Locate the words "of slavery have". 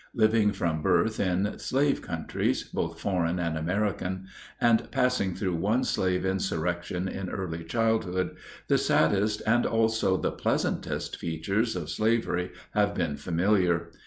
11.75-12.95